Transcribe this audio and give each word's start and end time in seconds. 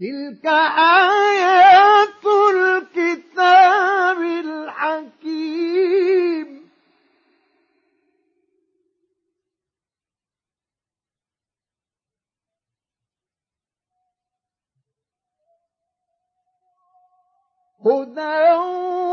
تلك 0.00 0.46
آيات 0.46 2.24
الكتاب 2.54 4.18
الحكيم. 4.44 5.50
هدى 17.86 19.09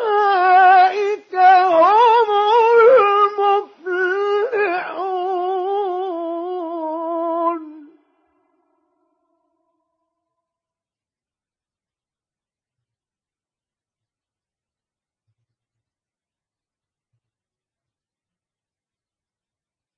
وأولئك 0.00 1.34
هم 1.34 2.30
المفلحون 6.60 7.60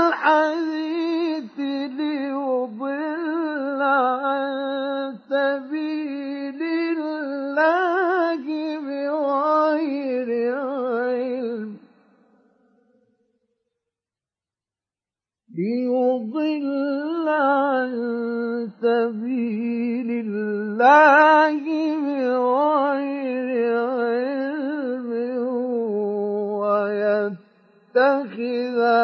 الحديث 0.08 1.58
ليضل 1.98 3.82
عن 3.82 5.14
سبيل 5.30 6.62
الله 6.62 8.42
بغير 8.86 10.30
علم. 10.58 11.76
ليضل 15.56 17.28
عن 17.28 17.90
سبيل 18.82 20.10
الله 20.26 21.58
بغير 22.02 23.48
علم. 23.88 24.25
ويتخذها 27.96 29.02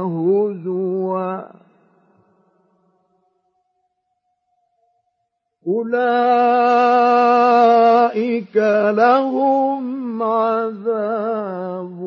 هزوا 0.00 1.42
أولئك 5.66 6.16
لهم 8.96 10.22
عذاب 10.22 11.98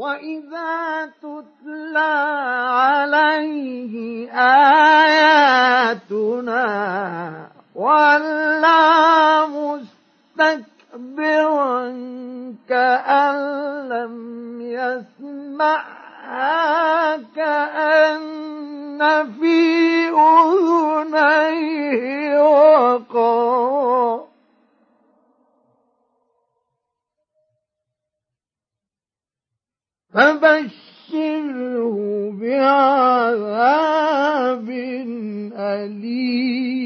وإذا 0.00 1.12
تتلى 1.20 2.14
عليه 2.72 3.94
آياتنا 5.92 6.66
ولى 7.74 9.46
مستكبرا 10.38 11.80
كأن 12.68 13.36
لم 13.88 14.16
يسمعها 15.20 15.96
كأن 17.36 19.00
في 19.40 19.60
أذنيه 21.10 21.90
وقرا 22.42 23.09
فبشره 30.12 31.96
بعذاب 32.40 33.90
أليم. 35.54 36.80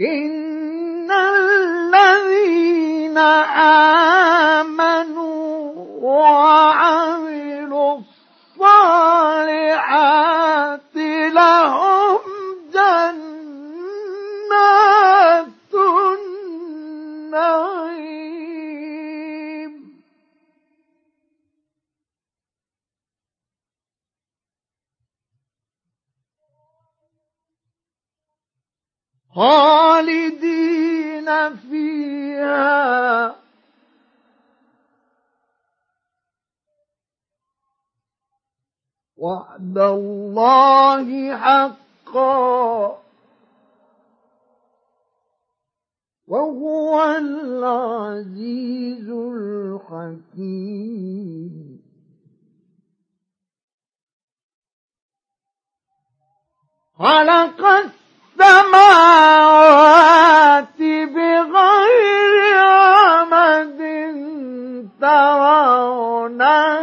إن 0.00 1.10
الذين 1.10 3.18
آمنوا 4.58 5.72
وعملوا 6.00 8.00
الصالحات 9.50 10.20
لهم 11.34 12.20
جنات 12.72 13.24
النعيم. 17.30 17.70
خالدين 29.34 31.28
فيها 31.56 33.39
وعد 39.20 39.78
الله 39.78 41.36
حقا. 41.36 42.98
وهو 46.28 47.04
العزيز 47.04 49.10
الحكيم. 49.10 50.60
خلق 56.98 57.60
السماوات 58.40 60.78
بغير 60.80 62.58
عمد 62.58 63.80
ترونها. 65.00 66.80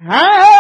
Huh? 0.07 0.54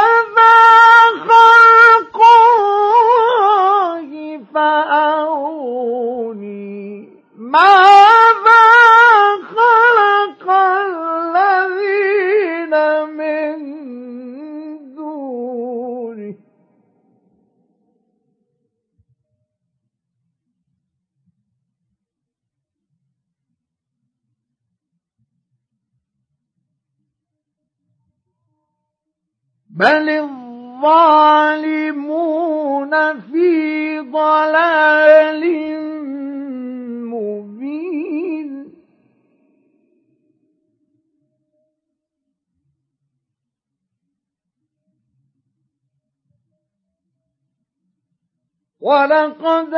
ولقد 48.85 49.73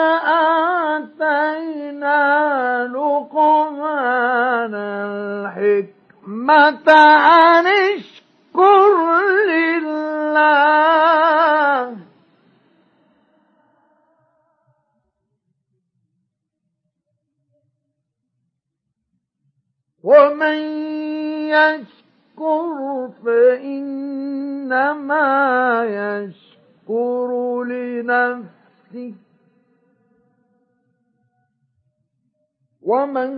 آتينا 1.16 2.20
لقمان 2.88 4.76
الحكمة 5.48 6.92
أن 6.92 7.68
اشكر 7.68 8.96
لله. 9.48 10.28
ومن 20.04 20.60
يشكر 21.48 22.78
فإنما 23.26 24.98
يشكر 25.86 27.30
لنفسه. 27.64 28.57
ومن 32.82 33.32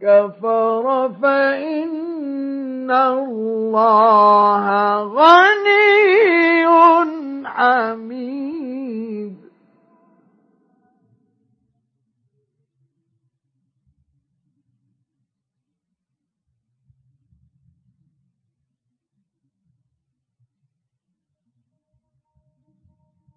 كفر 0.00 1.12
فإن 1.22 2.90
الله 2.90 4.66
غني 5.02 6.66
حميد. 7.46 8.79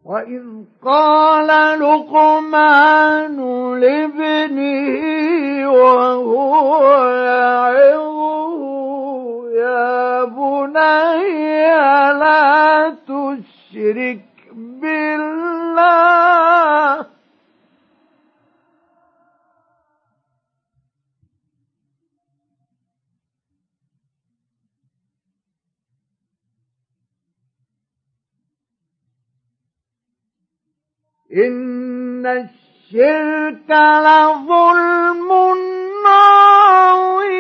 وإذ 0.06 0.44
قال 0.86 1.80
لقمان 1.80 3.38
لابنه 3.80 5.72
وهو 5.72 6.96
يعظه 7.16 8.54
يا 9.52 10.24
بني 10.24 11.66
لا 12.20 12.96
تشرك 13.08 14.26
بالله 14.82 16.14
إن 31.34 32.26
الشرك 32.26 33.70
لظلم 33.70 35.32
عظيم. 36.06 37.34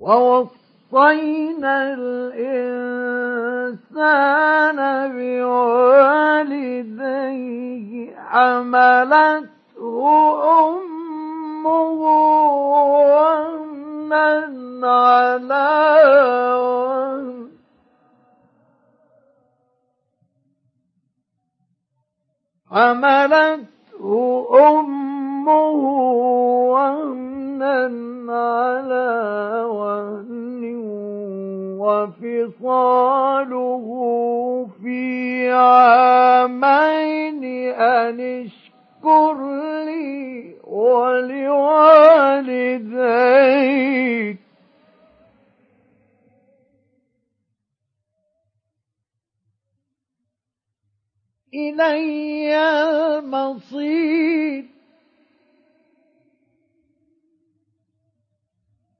ووصينا 0.00 1.94
الإنسان 1.94 3.11
بوالديه 6.82 8.16
حملته 8.16 9.94
أمه 10.68 12.00
وهنا 13.14 14.12
على 14.84 15.68
وهن 16.56 17.48
حملته 23.12 24.48
أمه 24.70 25.74
وهنا 26.72 27.78
على 28.32 29.10
وهن 29.64 30.62
وفصاله 32.62 33.86
في 34.82 35.50
عامين 35.50 37.44
أن 37.74 38.20
اشكر 38.20 39.36
لي 39.84 40.54
ولوالديك. 40.64 41.52
إلي 51.54 52.56
المصير 53.18 54.64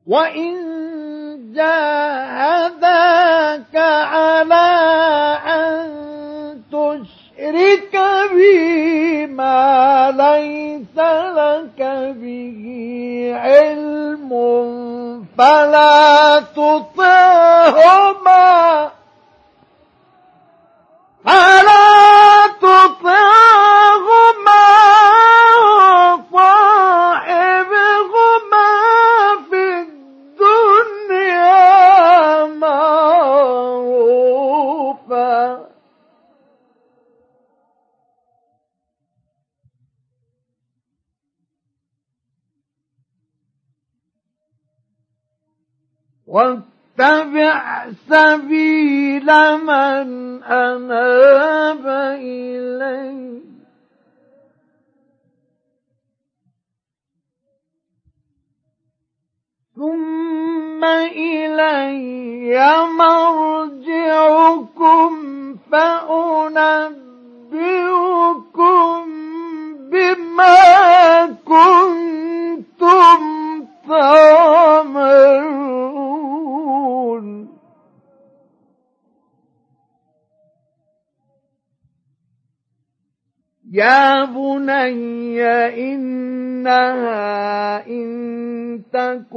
وإن 0.07 1.22
جاهداك 1.55 2.97
على 3.77 4.71
أن 5.47 5.91
تشرك 6.73 7.95
بي 8.35 9.27
ما 9.27 10.11
ليس 10.17 10.99
لك 11.37 11.81
به 12.21 12.63
علم 13.37 14.31
فلا 15.39 16.41
تطعهما. 16.57 18.43
واتبع 46.27 47.87
سبيل 48.09 49.27
من 49.59 50.43
أناب 50.43 51.87
إليه 52.21 53.43
ثم 59.77 60.85
إلي 60.85 62.59
مرجعكم 62.99 65.13
فأنبئكم 65.73 67.03
بما 69.91 71.27
كنتم 71.47 73.21
تعملون. 73.89 75.92
يا 83.73 84.25
بني 84.25 85.43
إنها 85.95 87.87
إن 87.87 88.83
تك 88.93 89.33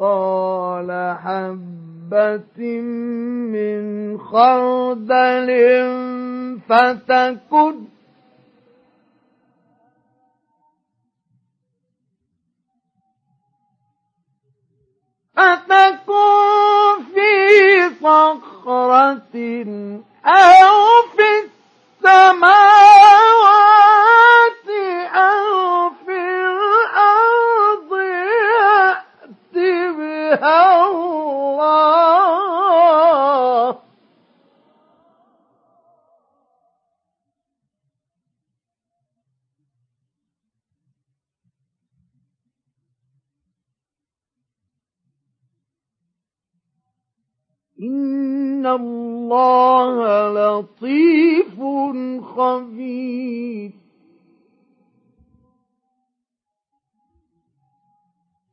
مثقال 0.00 0.90
حبة 1.22 2.80
من 3.52 4.18
خردل 4.18 5.48
فتكن 6.68 7.74
فتكن 15.36 16.39
صخرة 18.59 19.35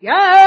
يا 0.01 0.46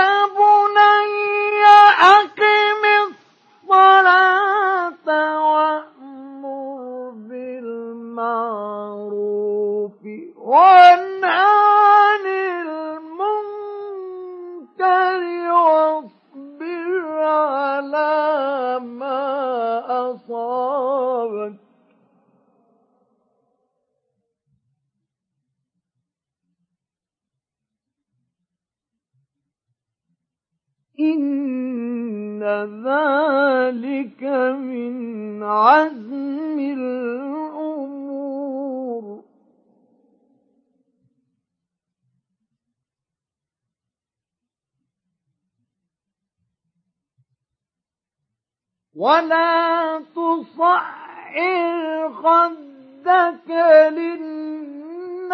ولا 49.01 50.03
تصعر 50.15 52.13
خدك 52.13 53.51
للناس 53.97 55.31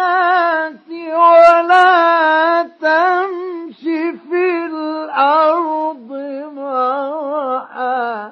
ولا 0.89 2.63
تمش 2.63 3.81
في 4.29 4.65
الأرض 4.65 6.11
مرحا 6.55 8.31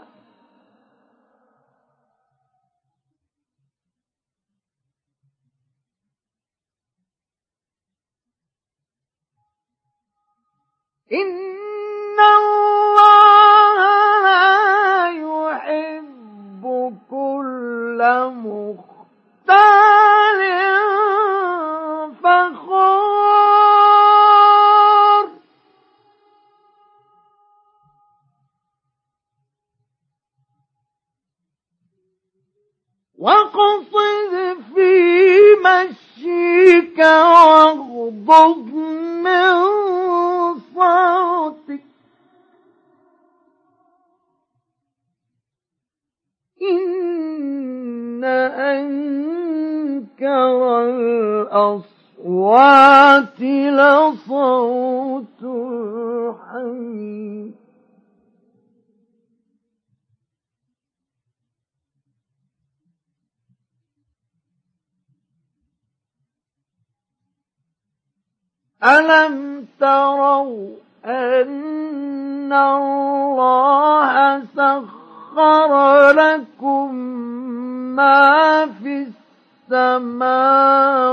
إن 11.12 11.45
ألم 68.86 69.66
تروا 69.80 70.70
أن 71.06 72.54
الله 72.54 74.44
سخر 74.56 76.12
لكم 76.12 76.96
ما 77.96 78.66
في 78.66 79.08
السماوات 79.72 81.06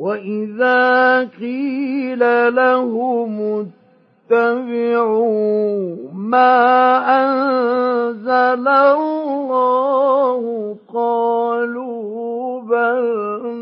وإذا 0.00 1.20
قيل 1.40 2.22
لهم 2.54 3.66
اتبعوا 4.30 5.96
ما 6.14 6.56
أنزل 7.22 8.68
الله 8.68 10.42
قالوا 10.94 12.60
بل 12.60 13.02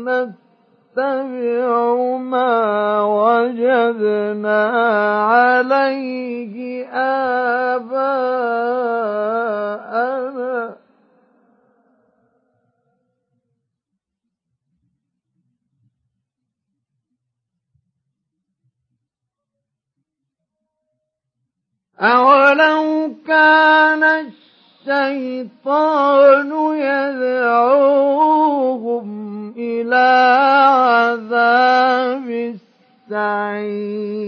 نتبع 0.07 1.95
ما 2.17 3.01
وجدنا 3.03 4.67
عليه 5.25 6.85
آباءنا 7.69 10.48
أولو 22.01 23.15
كان 23.27 24.03
الشيطان 24.87 26.51
يدعوهم 26.79 28.29
إلى 29.57 30.07
عذاب 30.79 32.55
السعير 33.09 34.19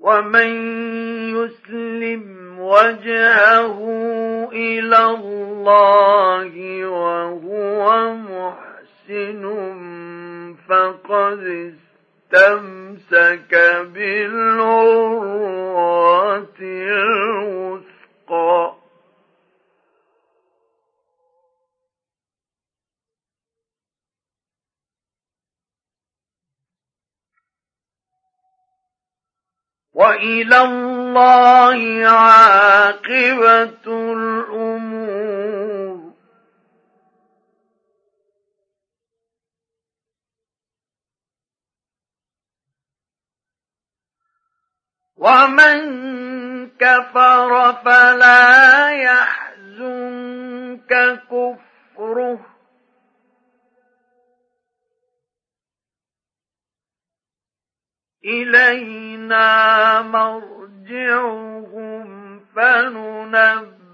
ومن 0.00 0.50
يسلم 1.36 2.36
وجهه 2.60 3.78
إلى 4.52 5.04
الله 5.04 6.84
وهو 6.86 8.14
محسن 8.14 9.55
فقد 11.06 11.72
استمسك 12.32 13.54
بالعروة 13.94 15.26
الوثقى 16.60 17.96
وإلى 29.94 30.60
الله 30.62 32.06
عاقبة 32.06 33.86
الأمور 34.12 35.65
ومن 45.16 45.76
كفر 46.78 47.72
فلا 47.84 48.90
يحزنك 48.90 50.46
كفره. 51.30 52.46
إلينا 58.24 60.02
مرجعهم 60.02 61.26
فننبئهم 62.56 63.86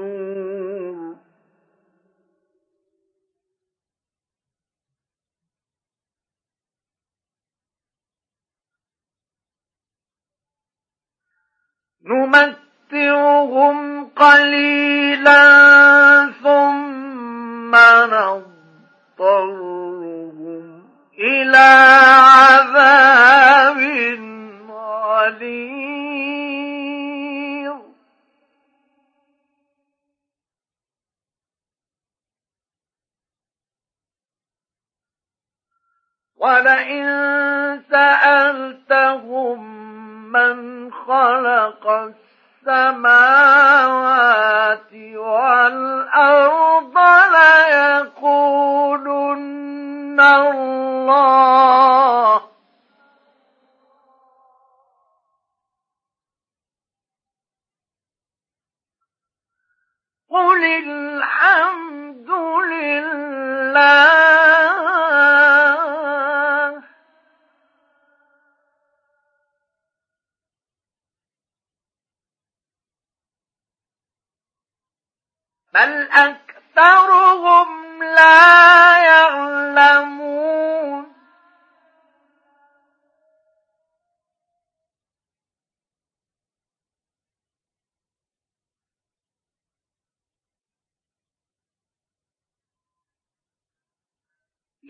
نمتعهم 12.92 14.04
قليلا 14.04 15.42
ثم 16.42 17.74
نضطرهم 18.14 19.93
إلى 21.24 21.68
عذاب 22.36 23.80
غليظ. 24.68 25.64
ولئن 36.36 37.04
سألتهم 37.90 39.58
من 40.32 40.56
خلق 40.92 42.12
السماوات 42.66 43.32
والأرض 45.14 46.53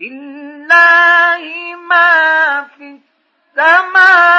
لله 0.01 1.75
ما 1.89 2.67
في 2.77 2.99
السماوات 3.55 4.34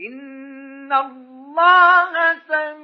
إن 0.00 0.92
الله 0.92 2.12
سميع 2.48 2.79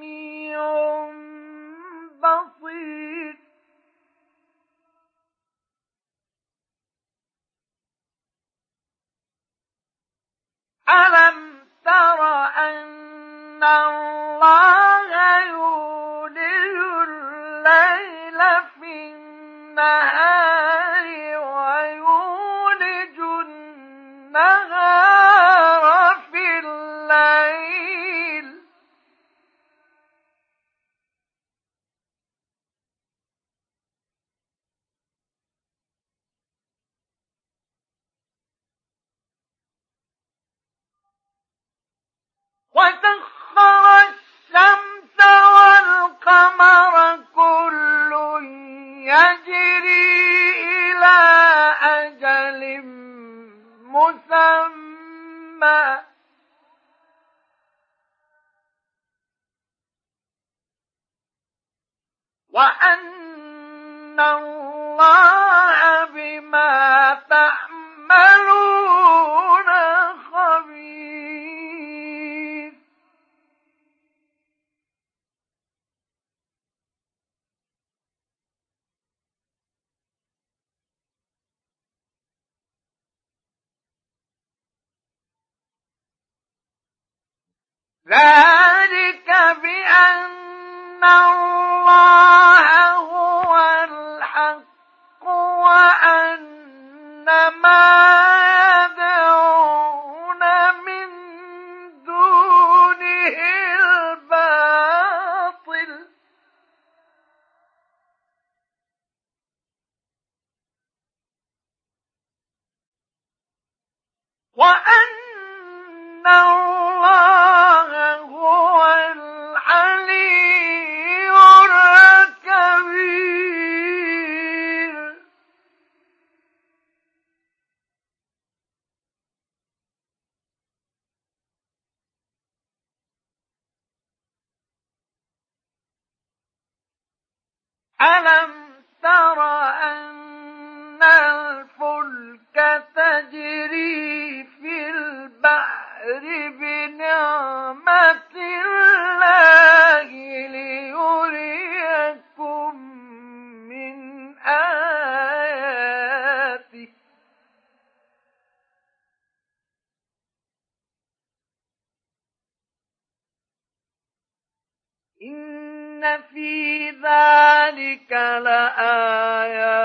ربك 167.96 168.12
لآيات 168.42 169.76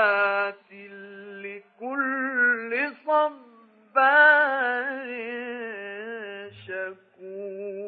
لكل 1.44 2.92
صبار 3.06 3.42
شكور 6.66 7.82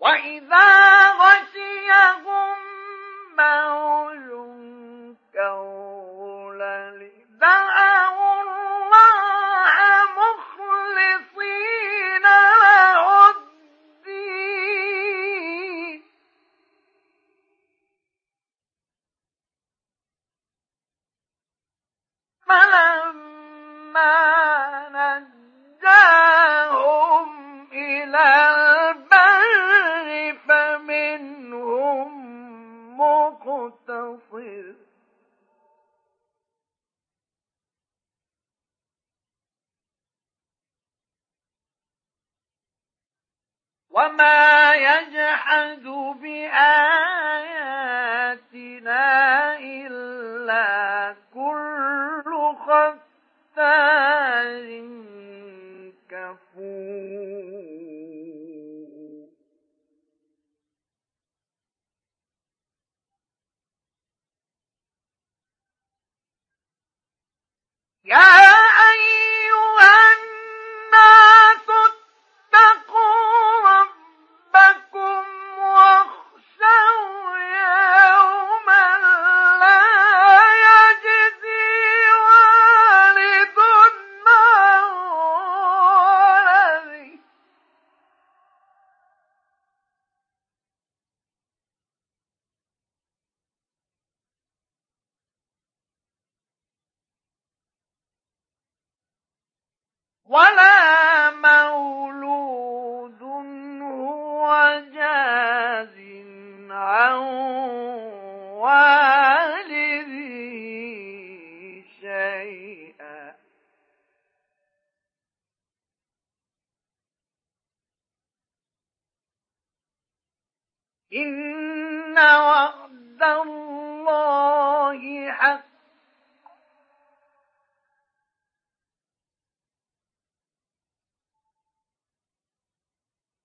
وإذا 0.00 1.10
غشيهم 1.12 2.43
مولود 3.38 5.18
وما 44.04 44.43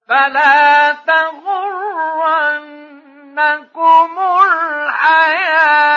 فلا 0.10 0.92
تغرنكم 1.08 2.60
الحياة. 4.44 5.89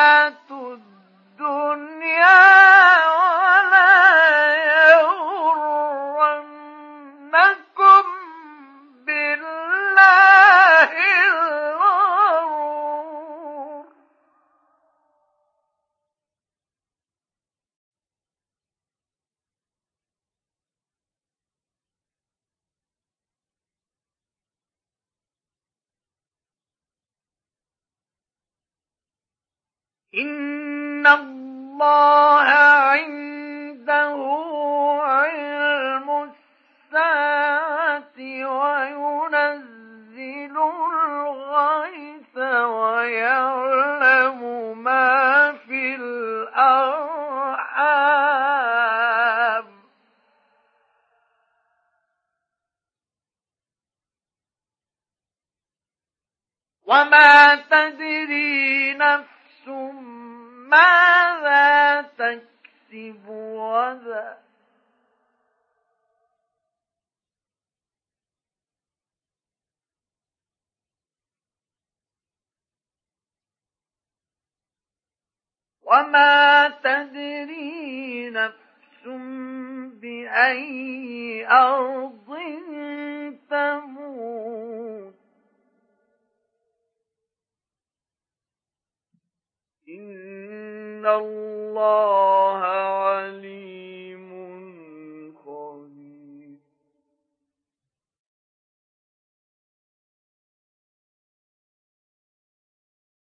وما 76.03 76.42